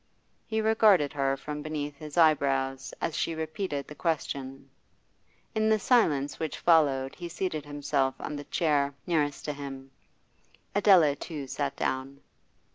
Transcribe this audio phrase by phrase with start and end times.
[0.47, 4.67] He regarded her from beneath his eyebrows as she repeated the question.
[5.53, 9.91] In the silence which followed he seated himself on the chair nearest to him.
[10.73, 12.19] Adela too sat down.